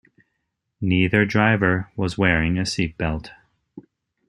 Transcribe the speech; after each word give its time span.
Neither 0.81 1.27
driver 1.27 1.91
was 1.95 2.17
wearing 2.17 2.57
a 2.57 2.63
seatbelt. 2.63 3.29